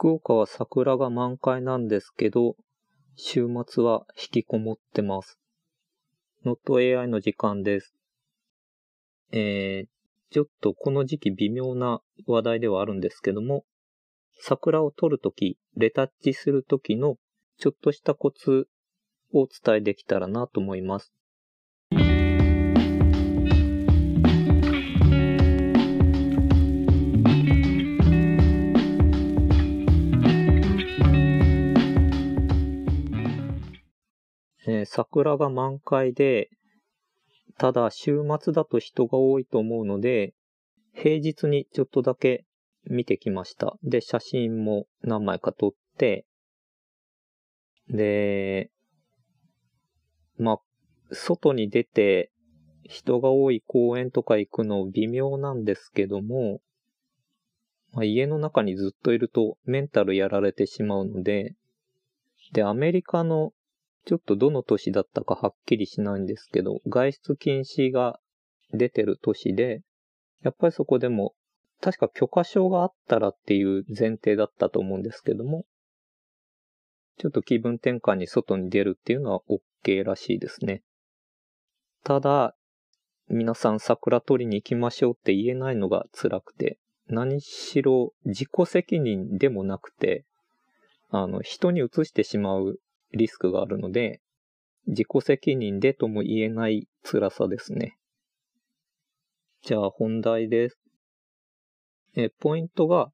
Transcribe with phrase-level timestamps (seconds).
[0.00, 2.56] 福岡は桜が満開なんですけど、
[3.16, 5.38] 週末は引きこもってます。
[6.46, 7.94] NotAI の時間です。
[9.30, 9.88] えー、
[10.30, 13.66] ちょっとこの時期微妙な話題ではあるんですけども、
[14.38, 17.16] 桜を撮るとき、レタッチするときの
[17.58, 18.68] ちょっとしたコツ
[19.34, 21.12] をお伝えできたらなと思います。
[34.80, 36.50] え、桜が満開で、
[37.58, 40.34] ただ週末だと人が多いと思うので、
[40.92, 42.44] 平日にちょっとだけ
[42.84, 43.76] 見てきました。
[43.82, 46.24] で、写真も何枚か撮って、
[47.88, 48.70] で、
[50.38, 50.58] まあ、
[51.12, 52.30] 外に出て
[52.84, 56.60] 人が多い公園とか行くの微妙なんですけども、
[57.92, 61.54] まあ、家の中にずっといるとメンタルやられてしまうので、
[62.52, 63.52] で、アメリカの
[64.10, 68.18] ちょっとどの年だったかはっきりしないんですけど、外出禁止が
[68.72, 69.82] 出てる年で、
[70.42, 71.36] やっぱりそこでも、
[71.80, 75.64] 確か許可証があったらっていう前提だったと思うんですけども、
[77.18, 80.82] ちょっと気分転換に外に出るっていうのは OK らしいですね。
[82.02, 82.56] ただ、
[83.28, 90.24] 皆さん桜取りに行きましょうって言えないのが辛くて、何しろ自己責任でもなくて、
[91.10, 92.80] あの、人に移してしまう
[93.12, 94.20] リスクがあるので、
[94.86, 97.96] 自己責任でとも言えない辛さですね。
[99.62, 100.78] じゃあ本題です。
[102.16, 103.12] え、ポイントが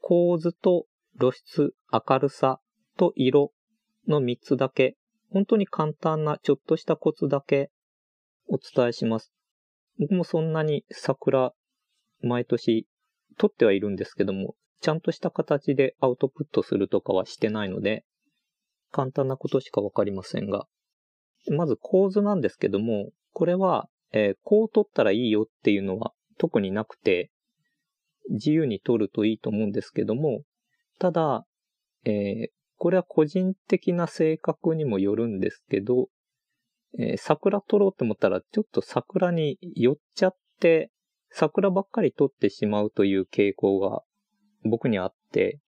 [0.00, 0.86] 構図と
[1.18, 2.60] 露出、明るさ
[2.96, 3.52] と色
[4.06, 4.96] の3つだけ、
[5.30, 7.70] 本当に簡単なちょっとしたコツだけ
[8.46, 9.32] お伝えします。
[9.98, 11.52] 僕もそんなに桜
[12.20, 12.86] 毎年
[13.38, 18.04] 撮ってはいるんですけども、ちゃんとした形でアウトプットするとかはしてないので、
[18.96, 20.64] 簡単なことしかわかりませんが、
[21.54, 27.30] まず構図なんですけども、これは、えー、こう取ったらいいよっていうのは特になくて、
[28.30, 30.44] 自由に取るといいと思うんですけども、
[30.98, 31.44] ただ、
[32.06, 32.48] えー、
[32.78, 36.08] これは個人的な性格にもよるんですけど、
[36.98, 40.90] えー、桜取ろうと思ったら、ちょっと桜に寄っちゃって、
[41.28, 44.00] 桜ばっかり取ってしまうという傾向が
[44.64, 45.60] 僕にあって、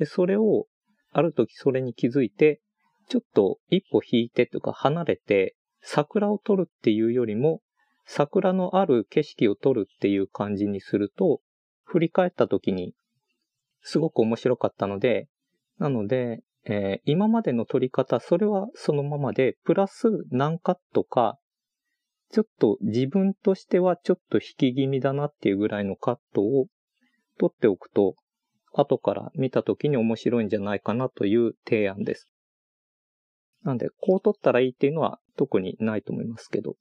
[0.00, 0.66] で、それを
[1.12, 2.60] ある時それに気づいて、
[3.08, 7.60] ちょっと一歩引いてとか離れて、桜を撮るっていうよりも、
[8.04, 11.40] 桜のある景色を撮るっていう感じにすると、
[11.84, 12.94] 振り返った時に、
[13.82, 15.28] すごく面白かったので、
[15.78, 21.38] なので、えー、今までの撮り方、それはそのままで、プラス何カットか、
[22.30, 26.66] ちょっと自分としてはちょっと引き気味だなっていうぐらいのカットを
[27.38, 28.14] 撮っておくと、
[28.72, 32.30] 後から見た時に面白いんじゃないかなという提案です。
[33.62, 36.76] なんで、こう撮ったらいいっていうのは特にないと思いますけど。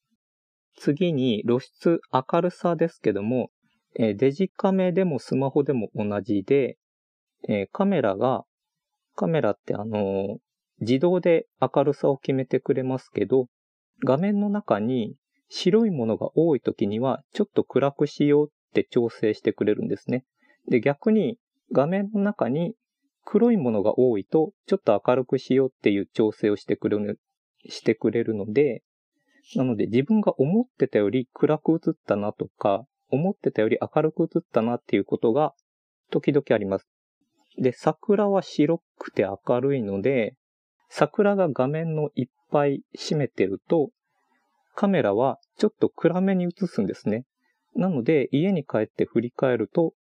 [0.76, 3.52] 次に露出明るさですけども、
[3.96, 6.78] えデジカメでもスマホでも同じで、
[7.48, 8.46] えカメラが、
[9.16, 10.38] カメラってあの
[10.80, 13.48] 自動で明るさを決めてくれますけど、
[14.06, 15.16] 画面の中に
[15.50, 20.24] 白いものが多い時にはちょっと暗くしようって調整してくれるんですね。
[20.70, 21.38] で、逆に
[21.72, 22.76] 画面の中に
[23.26, 27.20] 黒いものが多いと、ちょっと明るくしようっていう調整をしてくれる、
[27.68, 28.84] してくれるので、
[29.56, 35.54] なので自分が思ってたより暗く映ったなとか、思ってたより明るく映ったなっていうことが
[36.12, 36.88] 時々あります。
[37.58, 40.36] で、桜は白くて明るいので、
[40.90, 43.90] 桜が画面のいっぱい占めてると、
[44.76, 47.26] カメラはちょっと暗めに映すんですね。
[47.76, 49.94] なので、家に帰って振り返ると、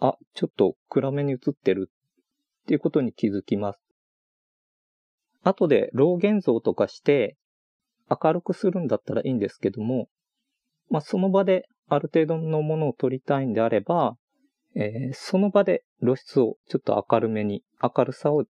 [0.00, 3.80] あ、ちょっと暗めに映ってるっていうことに気づきます。
[5.42, 7.36] 後で老現像とかして
[8.08, 10.08] 明るくするんだったらいいんですけども、
[10.90, 14.16] まあ、その場である程度のものを撮りたいんであれば、
[14.74, 18.44] えー、その場で露出をちょっと明るめに、明るさを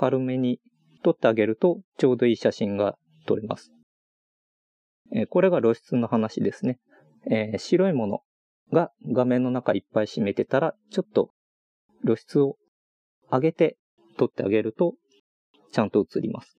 [0.00, 0.60] 明るめに
[1.02, 2.96] 撮ってあげるとちょうどいい写真が
[3.26, 3.72] 撮れます。
[5.12, 6.78] えー、これが露出の話ですね。
[7.30, 8.20] えー、白いもの、
[8.72, 11.30] が画面の中いっぱい占めてたら、ちょっと
[12.04, 12.56] 露出を
[13.30, 13.76] 上げて
[14.16, 14.94] 撮ってあげると、
[15.72, 16.58] ちゃんと映ります。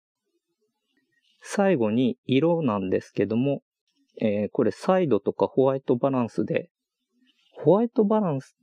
[1.42, 3.62] 最後に色なんですけども、
[4.20, 6.70] えー、これサイドとかホワイトバランスで、
[7.54, 8.56] ホワイトバランス、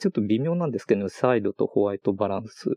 [0.00, 2.76] ちょっと微妙なんですけど、サイドとホワイトバランス。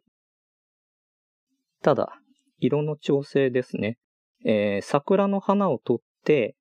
[1.81, 2.19] ただ、
[2.59, 3.97] 色の調整ですね。
[4.45, 6.55] えー、桜の花を撮って、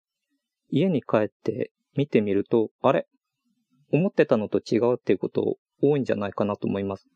[0.71, 3.07] 家に帰って見てみると、あれ？
[3.93, 7.09] 思ってたのと違うっていうこと多いんじゃないかなと思います。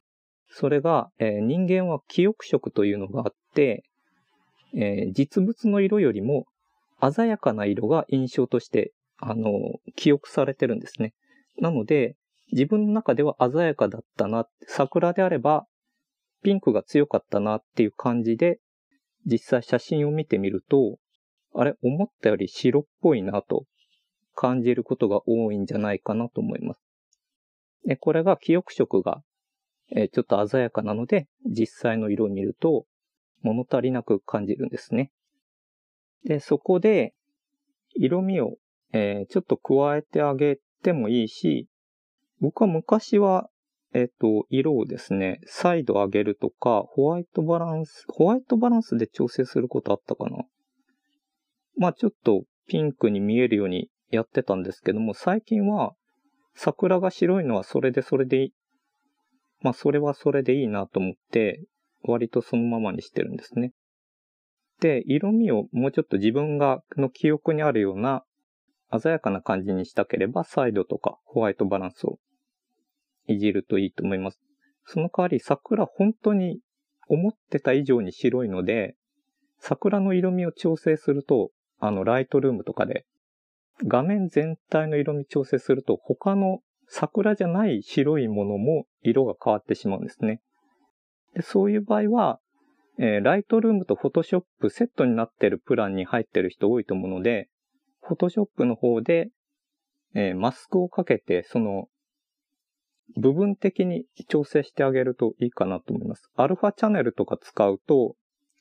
[0.48, 3.84] それが、えー、人間は記憶色というのがあって、
[4.74, 6.46] えー、実物の色よりも
[7.00, 9.50] 鮮やかな色が印象として、あの、
[9.96, 11.12] 記憶されてるんですね。
[11.60, 12.16] なので、
[12.52, 15.66] 自分の中では鮮やかだったな、桜であれば
[16.44, 18.60] ピンクが強かったなっていう感じで、
[19.26, 20.98] 実際写真を見てみると、
[21.54, 23.64] あれ、思ったより白っぽいなと
[24.34, 26.80] 感じることが多いんじゃないかなと思います。
[27.86, 29.22] で、これが記憶色が、
[29.94, 32.86] えちょっと鮮やかなので、実際の色を見ると
[33.42, 35.10] 物足りなく感じるんですね。
[36.24, 37.14] で、そこで、
[37.94, 38.56] 色味を、
[38.92, 41.68] え、ちょっと加えてあげてもいいし、
[42.40, 43.48] 僕は昔は、
[43.92, 50.44] えっ、と、色をですね、再度上げるとか、ホワイトバランス、ホワイトバランスで調整することあったかな。
[51.76, 55.94] まあちょっとピンクに見えるようにやってたんですけども、最近は
[56.54, 58.52] 桜が白いのはそれでそれでいい。
[59.60, 61.62] まあそれはそれでいいなと思って、
[62.02, 63.72] 割とそのままにしてるんですね。
[64.80, 68.24] で、色味をもうちょっと自分がの記憶にあるような
[68.98, 72.18] 鮮やかな感じにしたければ、サイドとかホワイトバランスを
[73.26, 74.40] いじるといいと思います。
[74.84, 76.60] その代わり桜本当に
[77.08, 78.96] 思ってた以上に白いので、
[79.58, 83.06] 桜の色味を調整すると、あの、ライトルームとかで、
[83.82, 90.40] 画面全体の色味調整すると、他の桜じゃない白いものも色が変わってしまうんですね。
[91.34, 92.38] でそういう場合は、
[92.98, 97.48] えー、ライトルームとフォトショップセットになってるプランに入ってる人多いと思うので、
[98.02, 99.30] フォトショップの方で、
[100.14, 101.88] えー、マスクをかけて、その、
[103.16, 106.30] 部分的に調整してあげるといいかなと思います。
[106.36, 108.14] アルファチャンネルとか使うと、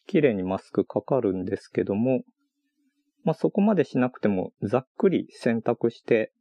[0.06, 2.24] 綺麗にマスクかかるんですけども、
[3.24, 6.32] まあ、そこまでしなくても、ざっくり選択して、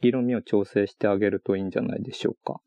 [0.00, 2.60] 色味を調整してあげるといいんじゃないでしょうか。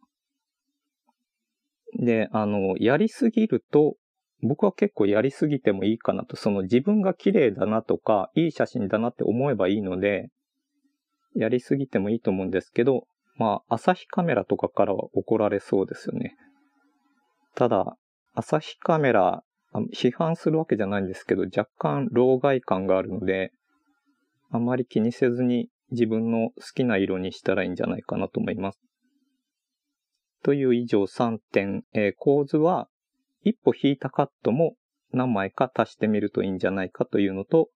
[1.98, 3.95] で、あの、やりすぎると、
[4.42, 10.30] 僕は結構やりすぎてもいいかなと、その自分が綺麗だなとか、いい写真だなって思えばいいので、
[11.36, 13.06] やりすぎてもいいと思うんですけど、
[13.36, 16.36] まあ、朝日カメラとかからは怒られそうですよね。
[17.56, 17.98] ただ、
[18.33, 19.44] 朝日カメラ、
[19.94, 23.51] 批判するわけじゃないんですけど、若干老害感があるので、
[24.51, 28.80] あまり気にせずに自分の好きな色にしたらいいんじゃないかなと思います。
[30.44, 32.88] という以上3点、えー、構図は
[33.44, 34.75] 一歩引いたカットも
[35.12, 37.69] 何枚か足してみるといいんじゃないかというのと、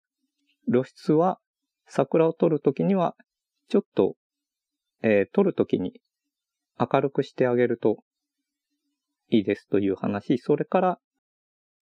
[0.71, 1.39] 露出は
[1.87, 3.17] 桜を撮るときには
[3.69, 4.15] ちょっと、
[5.03, 6.01] えー、撮るときに
[6.79, 7.99] 明るくしてあげると
[9.29, 10.39] いいですという話。
[10.39, 10.99] それから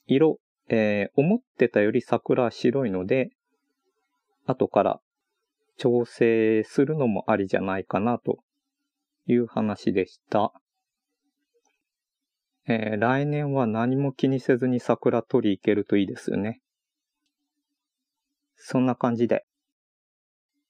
[0.08, 3.30] 色、えー、思ってたより桜白いので、
[4.46, 5.00] 後から
[5.76, 8.38] 調整するのもありじゃないかなと
[9.26, 10.52] いう話でした。
[12.66, 16.60] えー、来年は何も気にせずに桜取り行けるといいですよね。
[18.56, 19.44] そんな感じで